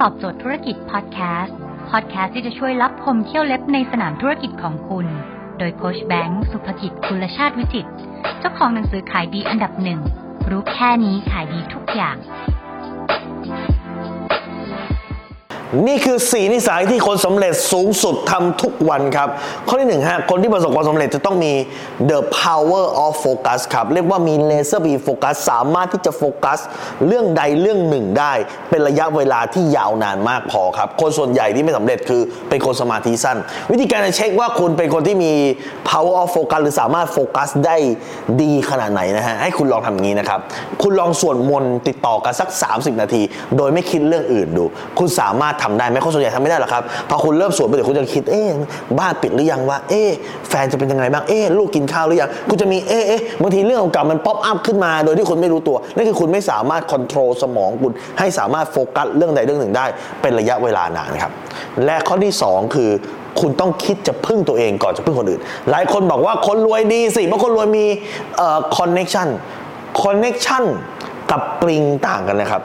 [0.00, 1.56] ตอบโจทย์ธุรกิจพอดแคสต์
[1.90, 5.06] พอดแคสต์ที่จะช่วยรับพมเที่ยวเล็บในสนามธุรกิจของคุณ
[5.58, 7.86] โดยโคชแบงค์สุภกิจคุลชาติวิจิต
[8.38, 10.00] เจ้าของหนังสือขายดีอันดับหนึ่ง
[10.50, 12.16] รู้แค่นี้ขายดีทุกอย่าง
[15.86, 19.28] นี่คือสีนิสัยที่คนสำเร็จสูงสุดทำทุกวันครับ
[19.68, 21.52] ข้อที่หนึ่งฮะคนที่ประสบความสำเร็จจะต้องมี
[22.10, 26.58] the power of focus ครับ เรียกว่ามี laser beam focus สามารถที่จะโฟกัส
[27.06, 28.32] เรื่องใดเรื่องหนึ่งได้
[28.70, 33.36] เป็นระยะเวลาที่ยาวนานมากพอครับ คนส่วนใหญ่ที่ไม่สำเร็จคือเป็นคนสมาธิสั้น
[33.70, 35.32] วิธีการจะเช็คว่าคุณเป็นคนที่มี
[35.90, 37.76] power of focus หรือสามารถโฟกัสได้
[38.42, 40.40] ดีขนาดไหนนะฮะให้คุณลองทำอย่างนี้นะครับ
[40.82, 43.22] คุณลองสวดมนต์ติดต่อกันสัก 30 นาที
[43.56, 44.64] โดยไม่คิดเรื่องอื่นดู
[45.00, 48.50] คุณสามารถทำได้ไหมคนส่วนใหญ่ทำไม่ได้หรอกครับพอคุณเริ่มสวดไปเดี๋ยวคุณจะคิดเอ๊ะ
[48.98, 50.10] บ้านปิดหรือยังวะเอ๊ะ
[50.48, 59.86] แฟนจะเป็นยังไงบ้างเอ๊ะลูกกินข้าวหรือยังคุณจะมีเอ๊ะเอ๊ะบางทีเรื่องเก่ามัน pop up ขึ้นมา โดยที่คุณไม่รู้ตัวนั่นคือคุณไม่สามารถควบคุมสมองคุณให้สามารถโฟกัสเรื่องใดเรื่องหนึ่งได้
[60.22, 61.32] เป็นระยะเวลานานครับ
[61.84, 62.90] และข้อที่สองคือ
[63.40, 65.40] คุณต้องคิดจะพึ่งตัวเองก่อนจะพึ่งคนอื่น
[65.70, 67.86] หลายคนบอกว่าคนรวยดีสิเพราะคนรวยมี
[68.36, 70.64] เอ่อ connection connection
[71.30, 72.62] กับปลิงต่างกันนะครับ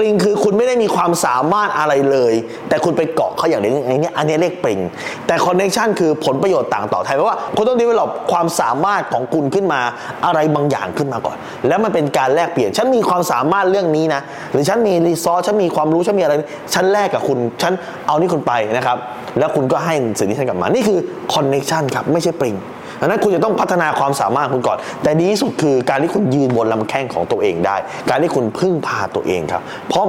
[0.00, 2.34] ปลิงคือคุณไม่ได้มีความสามารถอะไรเลย
[2.68, 4.80] แต่คุณไปเกาะเขาอย่างนี้อันนี้อันนี้เรียกปลิง
[5.26, 9.80] แต่ connection คือผลประโยชน์ต่างตอบแทนแปลว่าคุณต้อง develop ความสามารถของคุณขึ้นมา
[10.26, 11.36] อะไรบางอย่างขึ้นมาก่อน
[11.68, 14.20] แล้วมันเป็นการแลกเปลี่ยน ฉันมีความสามารถเรื่องนี้นะ
[14.52, 16.34] หรือฉันมีรีซอสฉันมีความรู้ฉันมีอะไร
[16.74, 17.72] ฉันแลกกับคุณ ฉัน
[18.06, 18.98] เอานี่คุณไปนะครับ
[19.38, 20.98] แล้วคุณก็ให้สิ่งที่ฉันกลับมา นี่คือ
[21.34, 22.56] คอนเน็ชันครับ ไม่ใช่ปริง
[23.00, 27.76] ดังนั้นคุณจะต้องพัฒนาความสามารถคุณก่อน แต่ดีที่สุดคือการที่คุณยืนบนลำแข้งของตัวเองได้
[28.10, 30.04] การที่คุณพึ่งพาตัวเองครับ เพราะ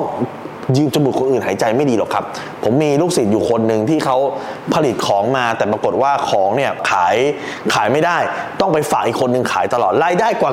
[0.77, 2.23] ยืมจมูกคนอื่นหายใจไม่ดีหรอกครับ
[2.63, 4.17] ผมมีลูกศิษย์อยู่คนหนึ่งที่เขา
[4.73, 7.15] ผลิตของมาแต่ปรากฏว่าของเนี่ยขาย
[7.73, 8.17] ขายไม่ได้
[8.59, 10.51] ต้องไปฝากอีกคนหนึ่งขายตลอดรายได้กว่า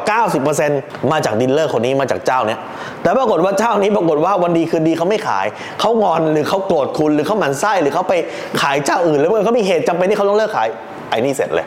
[0.55, 2.61] 90%มาจากดีลเลอร์คนนี้มาจากเจ้าเนี้ย
[3.03, 5.47] แต่ปรากฏว่าเจ้านี้ปรากฏว่าวันดีคืนดีเขาไม่ขาย
[5.81, 8.14] เขางอนหรือเขาโกรธคุณหรือเขาหมั่นไส้หรือเขาไป
[8.62, 10.69] ขายเจ้าอื่น แล้วเมื่อเขามีเหตุจำเป็นที่เขาต้องเลิกขาย
[11.10, 11.66] ไอ้นี่เสร็จเลย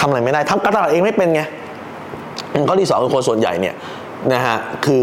[0.00, 1.42] ทำอะไรไม่ได้ทำการตลาดเองไม่เป็นไง
[2.68, 3.74] ข้อที่สองคือคนส่วนใหญ่เนี่ย
[4.32, 5.02] นะฮะคือ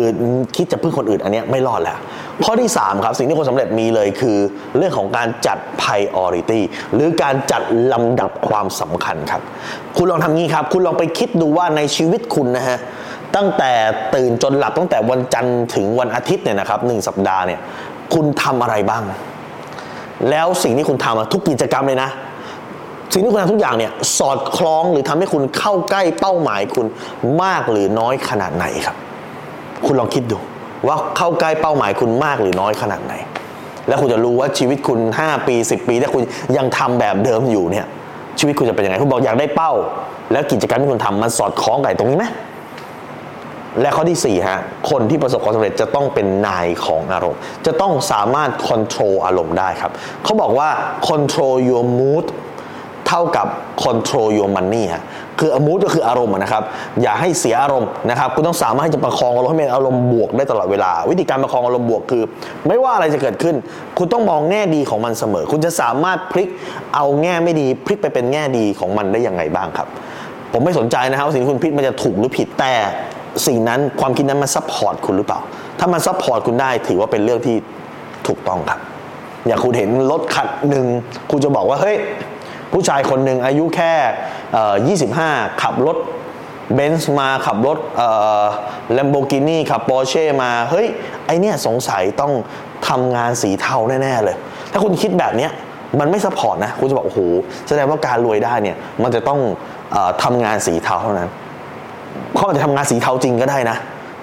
[0.55, 1.97] คิดจะพึ่งคนอื่นอันเนี้ยไม่รอดแล้ว
[2.45, 4.37] ข้อที่ 3 ครับ สิ่งที่คนสำเร็จมีเลยคือ
[4.77, 6.61] เรื่องของการจัด priority
[6.93, 7.61] หรือการจัด
[7.93, 9.41] ลำดับความสำคัญครับ
[9.97, 12.77] คุณลองทำงี้ครับ คุณลองไปคิดดูว่าในชีวิตคุณนะฮะ
[13.35, 13.71] ตั้งแต่
[14.15, 17.59] ตื่นจนหลับตั้งแต่วันจันทร์ถึงวันอาทิตย์เนี่ยนะครับหนึ่งสัปดาห์เนี่ย
[18.13, 19.03] คุณทำอะไรบ้าง
[20.29, 22.09] แล้วสิ่งที่คุณทำทุกกิจกรรมเลยนะ
[23.13, 26.85] สิ่งที่คุณทำทุกอย่างเนี่ยสอดคล้องหรือทำให้คุณเข้าใกล้เป้าหมายคุณ
[27.43, 28.95] มากหรือน้อยขนาดไหนครับ
[29.85, 30.37] คุณลองคิดดู
[30.87, 33.13] ว่าเข้าใกล้เป้าหมายคุณมากหรือน้อยขนาดไหน
[33.87, 36.23] แล้วคุณจะรู้ว่าชีวิตคุณ 5 ปี 10 ปี ถ้าคุณ
[36.57, 37.85] ยังทำแบบเดิมอยู่เนี่ย
[38.39, 39.71] ชีวิตคุณจะเป็นยังไงคุณบอกอยากได้เป้า
[40.31, 42.25] แล้วกิจกรรมที่คุณทำมันสอดคล้องกับตรงนี้ไหม
[43.81, 44.59] และข้อที่4ฮะ
[44.89, 49.91] คนที่ประสบความสำเร็จจะต้องเป็นนายของอารมณ์ จะต้องสามารถควบคุมอารมณ์ได้ครับ
[50.23, 50.69] เขาบอกว่า
[51.09, 52.25] control your mood
[53.09, 53.47] เท่ากับ
[53.83, 55.03] control your money ฮะ
[55.39, 56.63] คือ mood ก็คืออารมณ์นะครับ
[57.01, 62.23] อย่าให้เสียอารมณ์นะครับคุณต้องสามารถที่จะประคองอารมณ์ให้เป็นอารมณ์บวกได้ตลอดเวลา วิธีการประคองอารมณ์บวกคือ
[62.67, 63.55] ไม่ว่าอะไรจะเกิดขึ้น
[63.97, 66.49] คุณต้องมองแง่ดีของมันเสมอ คุณจะสามารถพลิก
[66.95, 69.87] เอาแง่ไม่ดีพลิกไปเป็นแง่ดีของมันได้ยังไงบ้างครับ
[70.53, 72.73] ผมไม่สนใจนะครับว่าสิ่งที่คุณคิดมันจะถูกหรือผิดแต่
[73.47, 75.39] สิ่งนั้นความคิดนั้นมัน support คุณหรือเปล่า
[75.79, 77.55] ถ้ามัน support คุณได้ถือว่าเป็นเรื่องที่
[78.27, 78.79] ถูกต้องครับ
[79.47, 80.85] อย่างคุณเห็นรถคันหนึ่ง
[81.31, 81.97] คุณจะบอกว่าเฮ้ย
[82.73, 83.93] ผู้ชายคนหนึ่งอายุแค่
[84.97, 85.97] 25 ขับรถ
[86.75, 87.77] เบนซ์มาขับรถ
[88.93, 90.87] ลัมโบร์กินีขับปอร์เช่มา เฮ้ย
[91.25, 92.33] ไอ้เนี่ยสงสัยต้อง
[92.87, 94.35] ทำงานสีเทาแน่ ๆ เลย
[94.71, 95.51] ถ้าคุณคิดแบบเนี้ย
[95.99, 97.19] มันไม่ support นะ คุณจะบอกโอ้โห
[97.67, 99.39] แสดงว่าการรวยได้เนี่ย มันจะต้อง
[99.95, 101.29] ทำงานสีเทาเท่านั้น
[102.35, 103.77] เขาอาจจะทำงานสีเทาจริงก็ได้นะ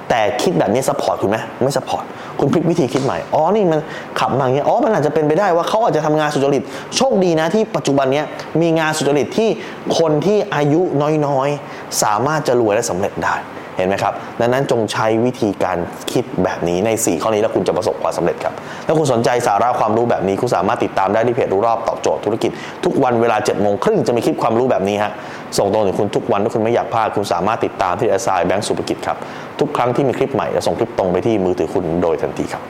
[0.08, 2.04] แต่คิดแบบนี้ support คุณไหมไม่ support
[2.40, 3.80] คุณพลิกวิธีคิดใหม่อ๋อนี่มัน
[4.20, 6.62] ขับมาอย่างเงี้ยอ๋อมันอาจจะเป็นไปได้ว่าเขาอาจจะทำงานสุจริต
[6.96, 8.22] โชคดีนะที่ปัจจุบันนี้
[8.60, 9.48] มีงานสุจริตที่
[9.98, 10.80] คนที่อายุ
[11.26, 13.36] น้อยๆ สามารถจะรวยและสำเร็จได้
[13.76, 15.78] เห็นไหมครับ ดังนั้นจงใช้วิธีการ
[16.12, 18.54] คิดแบบนี้ใน 4 ข้อนี้แล้วคุณจะประสบความสำเร็จครับ
[18.86, 22.50] ถ้าคุณสนใจสาระความรู้แบบนี้คุณสามารถติดตามได้ที่เพจรู้รอบตอบโจทย์ธุรกิจ
[22.84, 25.12] ทุกวันเวลา7จ็ดโมงครึ่งจะมีคลิปความรู้แบบนี้ฮะ
[25.58, 29.16] ส่งตรงถึงคุณทุกวันถ้าคุณไม่อยากพลาดคุณสามารถติดตามที่แอสไซแบงก์สุภกิจครับ
[29.60, 32.62] ทุกครั้งที่มีคลิปใหม่จะส่งคลิปตรงไปที่มือถือคุณโดยทันทีครับ